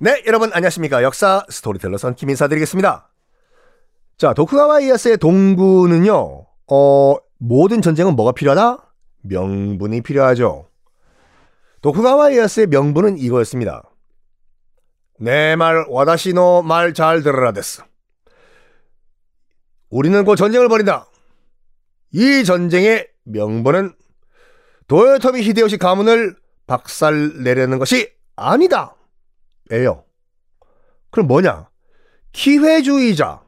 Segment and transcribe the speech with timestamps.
[0.00, 1.02] 네, 여러분 안녕하십니까.
[1.02, 3.08] 역사 스토리텔러 썬킴 인사드리겠습니다.
[4.16, 8.92] 자, 도쿠가와 이에야스의 동군은요, 어, 모든 전쟁은 뭐가 필요하다?
[9.22, 10.68] 명분이 필요하죠.
[11.80, 13.82] 도쿠가와 이에야스의 명분은 이거였습니다.
[15.20, 17.82] 내 말, 私の 말 잘 들으라 です.
[19.90, 21.06] 우리는 곧 전쟁을 벌인다.
[22.12, 23.94] 이 전쟁의 명분은
[24.88, 26.36] 도요토미 히데요시 가문을
[26.66, 28.94] 박살내려는 것이 아니다.
[29.72, 30.04] 에요.
[31.10, 31.68] 그럼 뭐냐?
[32.32, 33.42] 기회주의자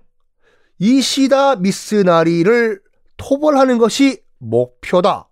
[0.78, 2.80] 이시다 미쓰나리를
[3.17, 5.28] 토벌하는 것이 목표다.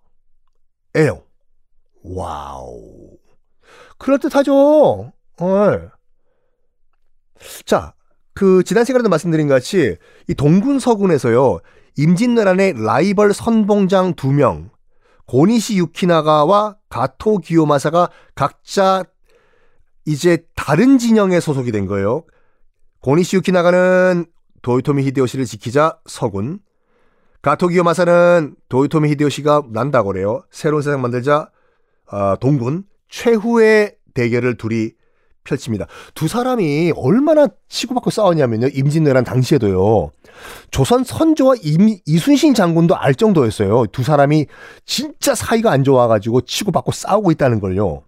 [0.95, 1.23] 에요.
[2.03, 3.17] Wow.
[3.97, 4.53] 그럴듯하죠.
[4.53, 5.91] 어.
[7.65, 7.93] 자,
[8.33, 9.97] 그 지난 시간에도 말씀드린 것 같이
[10.27, 11.59] 이 동군 서군에서요.
[11.97, 14.69] 임진왜란의 라이벌 선봉장 두 명,
[15.27, 19.05] 고니시 유키나가와 가토 기요마사가 각자
[20.05, 22.23] 이제 다른 진영에 소속이 된 거예요.
[23.01, 24.25] 고니시 유키나가는
[24.61, 26.59] 도요토미 히데요시를 지키자 서군,
[27.41, 30.43] 가토 기요 마사는 도요토미 히데요시가 난다고 그래요.
[30.49, 31.49] 새로운 세상 만들자
[32.11, 34.91] 어, 동군 최후의 대결을 둘이
[35.43, 35.85] 펼칩니다.
[36.15, 38.69] 두 사람이 얼마나 치고받고 싸웠냐면요.
[38.73, 40.09] 임진왜란 당시에도요.
[40.71, 43.85] 조선 선조와 임, 이순신 장군도 알 정도였어요.
[43.91, 44.47] 두 사람이
[44.85, 48.01] 진짜 사이가 안 좋아가지고 치고받고 싸우고 있다는 걸요.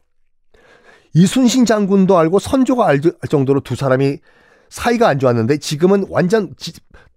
[1.13, 4.19] 이순신 장군도 알고 선조가 알, 정도로 두 사람이
[4.69, 6.73] 사이가 안 좋았는데 지금은 완전 지,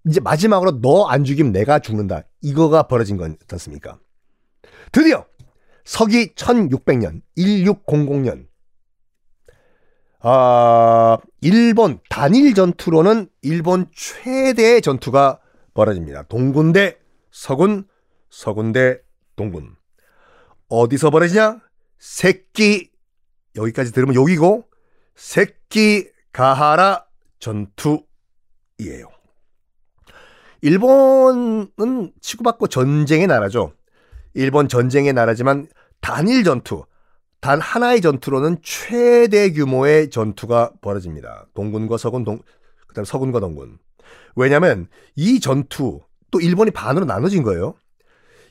[0.06, 2.22] 이제 마지막으로 너 안 죽이면 내가 죽는다.
[2.40, 3.98] 이거가 벌어진 건 어떻습니까?
[4.92, 5.24] 드디어
[5.84, 8.46] 서기 1600년 1600년
[10.22, 15.40] 아, 일본 단일 전투로는 일본 최대의 전투가
[15.72, 16.24] 벌어집니다.
[16.24, 16.98] 동군 대
[17.30, 17.84] 서군,
[18.28, 18.98] 서군 대
[19.36, 19.76] 동군.
[20.68, 21.60] 어디서 벌어지냐?
[21.98, 22.89] 새끼
[23.56, 24.64] 여기까지 들으면 여기고
[25.14, 27.04] 새끼 가하라
[27.38, 29.08] 전투이에요.
[30.62, 33.72] 일본은 치고받고 전쟁의 나라죠.
[34.34, 35.66] 일본 전쟁의 나라지만
[36.00, 36.84] 단일 전투,
[37.40, 41.46] 단 하나의 전투로는 최대 규모의 전투가 벌어집니다.
[41.54, 42.40] 동군과 서군, 동,
[42.86, 43.78] 그다음 서군과 동군.
[44.36, 46.00] 왜냐하면 이 전투
[46.30, 47.74] 또 일본이 반으로 나눠진 거예요.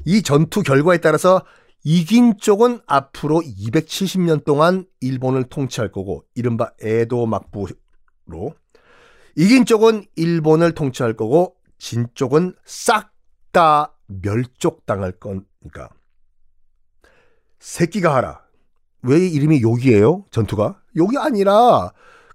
[0.06, 1.46] 이 전투 결과에 따라서
[1.84, 7.74] 이긴 쪽은 앞으로 270년 동안 일본을 통치할 거고 이른바 에도 막부로
[9.36, 13.14] 이긴 쪽은 일본을 통치할 거고 진 쪽은 싹
[13.52, 15.90] 다 멸족당할 거니까
[17.60, 18.42] 새끼가 하라
[19.02, 20.26] 왜 이름이 여기예요?
[20.32, 20.82] 전투가?
[20.98, 21.92] 여기 아니라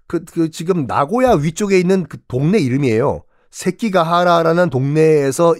[0.07, 3.23] 그, 그 지금 나고야 위쪽에 있는 그 동네 이름이에요.
[3.51, 5.55] 새끼가 하라라는 동네에서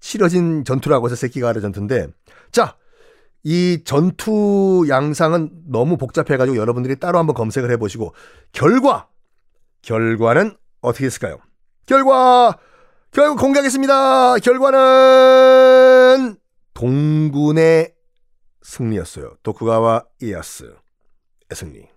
[0.00, 2.08] 치러진 전투라고 해서 새끼가 하라 전투인데
[2.52, 2.76] 자,
[3.44, 8.14] 이 전투 양상은 너무 복잡해가지고 여러분들이 따로 한번 검색을 해보시고
[8.52, 9.08] 결과
[9.82, 11.38] 결과는 어떻게 했을까요?
[11.86, 12.58] 결과
[13.10, 14.38] 결국 공개하겠습니다.
[14.38, 16.36] 결과는
[16.74, 17.94] 동군의
[18.62, 19.36] 승리였어요.
[19.42, 20.72] 도쿠가와 이에야스의
[21.54, 21.88] 승리.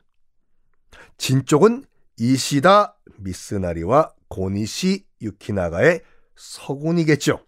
[1.17, 1.85] 진 쪽은
[2.17, 6.01] 이시다 미스나리와 고니시 유키나가의
[6.35, 7.45] 서군이겠죠.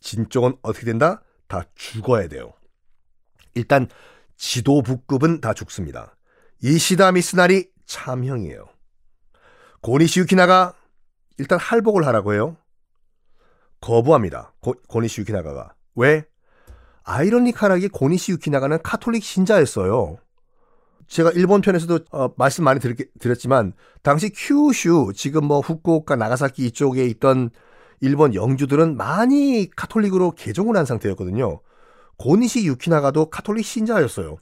[0.00, 1.22] 진 쪽은 어떻게 된다?
[1.46, 2.54] 다 죽어야 돼요.
[3.54, 3.88] 일단
[4.36, 6.16] 지도부급은 다 죽습니다.
[6.62, 8.66] 이시다 미스나리 참형이에요.
[9.82, 10.74] 고니시 유키나가
[11.38, 12.56] 일단 할복을 하라고 해요.
[13.80, 14.52] 거부합니다.
[14.60, 15.74] 고, 고니시 유키나가가.
[15.94, 16.24] 왜?
[17.02, 20.18] 아이러니컬하게 고니시 유키나가는 카톨릭 신자였어요.
[21.06, 23.72] 제가 일본 편에서도 어, 말씀 많이 드렸, 드렸지만
[24.02, 27.50] 당시 큐슈 지금 뭐 후쿠오카 나가사키 이쪽에 있던
[28.00, 31.60] 일본 영주들은 많이 카톨릭으로 개종을 한 상태였거든요.
[32.20, 34.36] 고니시 유키나가도 카톨릭 신자였어요.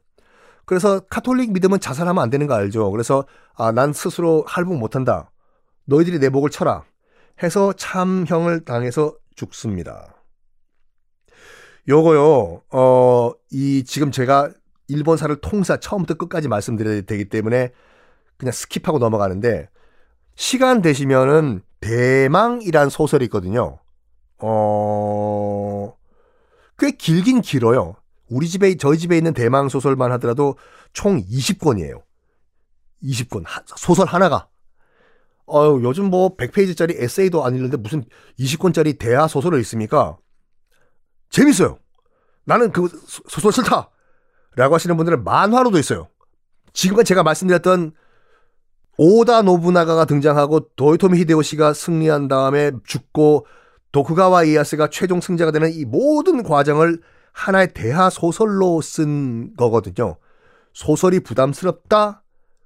[0.64, 2.90] 그래서 카톨릭 믿음은 자살하면 안 되는 거 알죠.
[2.90, 5.30] 그래서 아, 난 스스로 할복 못한다.
[5.84, 6.84] 너희들이 내 목을 쳐라
[7.40, 10.16] 해서 참형을 당해서 죽습니다.
[11.88, 14.50] 요거요, 어, 이, 지금 제가
[14.88, 17.70] 일본사를 통사 처음부터 끝까지 말씀드려야 되기 때문에
[18.36, 19.68] 그냥 skip하고 넘어가는데,
[20.34, 23.78] 시간 되시면은 대망이란 소설이 있거든요.
[24.38, 25.94] 어,
[26.78, 27.96] 꽤 길긴 길어요.
[28.28, 30.56] 우리 집에, 저희 집에 있는 대망 소설만 하더라도
[30.92, 32.02] 총 20권이에요.
[33.02, 33.44] 20권.
[33.76, 34.48] 소설 하나가.
[35.46, 38.04] 어 요즘 뭐 100페이지짜리 에세이도 안 읽는데 무슨
[38.38, 40.18] 20권짜리 대하 소설을 읽습니까?
[41.30, 41.78] 재밌어요.
[42.44, 42.88] 나는 그
[43.28, 43.90] 소설 싫다.
[44.56, 46.08] 라고 하시는 분들은 만화로도 있어요.
[46.72, 47.92] 지금까지 제가 말씀드렸던
[48.98, 53.46] 오다 노부나가가 등장하고 도요토미 히데요시가 승리한 다음에 죽고
[53.92, 57.00] 도쿠가와 이에야스가 최종 승자가 되는 이 모든 과정을
[57.32, 60.16] 하나의 대하 소설로 쓴 거거든요.
[60.72, 62.22] 소설이 부담스럽다?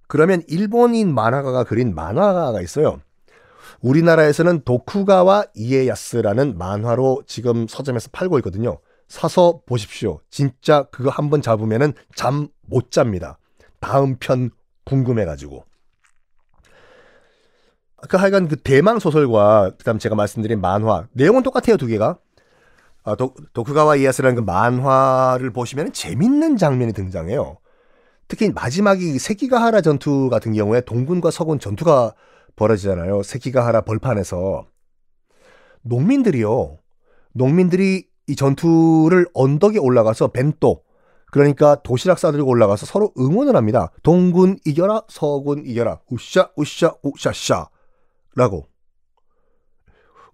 [0.08, 3.00] 그러면 일본인 만화가가 그린 만화가 있어요.
[3.80, 8.78] 우리나라에서는 도쿠가와 이에야스라는 만화로 지금 서점에서 팔고 있거든요.
[9.08, 10.20] 사서 보십시오.
[10.30, 13.38] 진짜 그거 한번 잡으면은 잠 못 잡니다.
[13.80, 14.50] 다음 편
[14.84, 15.64] 궁금해가지고.
[18.08, 22.18] 그 하여간 그 대망 소설과 그다음 제가 말씀드린 만화 내용은 똑같아요 두 개가.
[23.04, 27.58] 아, 도, 도쿠가와 이에야스라는 그 만화를 보시면 재밌는 장면이 등장해요.
[28.28, 32.14] 특히 마지막이 세기가하라 전투 같은 경우에 동군과 서군 전투가
[32.54, 33.22] 벌어지잖아요.
[33.24, 34.66] 세기가하라 벌판에서
[35.82, 36.78] 농민들이요.
[37.32, 40.82] 농민들이 이 전투를 언덕에 올라가서 벤또
[41.32, 43.90] 그러니까 도시락 싸들고 올라가서 서로 응원을 합니다.
[44.02, 47.68] 동군 이겨라, 서군 이겨라, 우샤 우샤 우샤샤
[48.34, 48.68] 라고.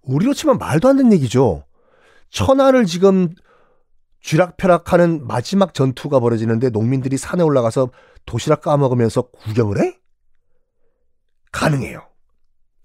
[0.01, 1.65] 우리로 치면 말도 안 되는 얘기죠.
[2.29, 3.33] 천하를 지금
[4.21, 7.89] 쥐락펴락하는 마지막 전투가 벌어지는데 농민들이 산에 올라가서
[8.25, 9.97] 도시락 까먹으면서 구경을 해?
[11.51, 12.07] 가능해요.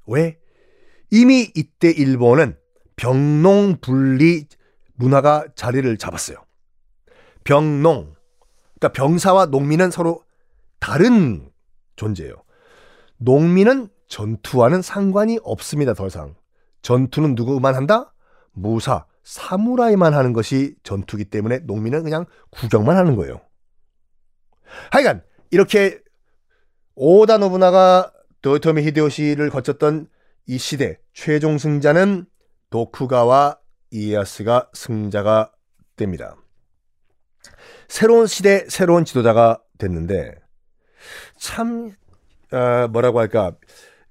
[0.06, 0.38] 왜?
[1.10, 2.56] 이미 이때 일본은
[2.96, 4.46] 병농 분리
[4.94, 6.38] 문화가 자리를 잡았어요.
[7.44, 8.14] 병농.
[8.78, 10.24] 그러니까 병사와 농민은 서로
[10.78, 11.50] 다른
[11.96, 12.34] 존재예요.
[13.18, 16.34] 농민은 전투와는 상관이 없습니다, 더 이상.
[16.82, 18.14] 전투는 누구만 한다?
[18.52, 23.40] 무사, 사무라이만 하는 것이 전투기 때문에 농민은 그냥 구경만 하는 거예요.
[24.90, 26.00] 하여간 이렇게
[26.94, 28.12] 오다 노부나가
[28.42, 30.08] 도요토미 히데요시를 거쳤던
[30.46, 32.26] 이 시대 최종 승자는
[32.70, 33.58] 도쿠가와
[33.90, 35.52] 이에야스가 승자가
[35.96, 36.36] 됩니다.
[37.88, 40.34] 새로운 시대 새로운 지도자가 됐는데
[41.36, 41.92] 참
[42.52, 43.52] 어, 뭐라고 할까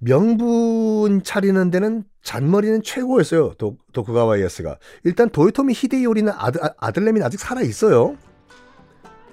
[0.03, 3.53] 명분 차리는 데는 잔머리는 최고였어요.
[3.57, 4.77] 도, 도쿠가와 이에스가.
[5.03, 8.17] 일단 도요토미 히데요리는 아들, 아들내미는 아직 살아 있어요.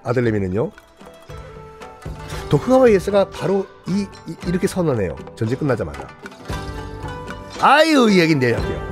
[0.03, 0.71] 아들내미는요.
[2.51, 5.17] 도쿠가와 이에스가 바로 이, 이, 이렇게 선언해요.
[5.37, 6.07] 전쟁 끝나자마자.
[7.61, 8.90] 아유 이 얘기는 내일 할게요.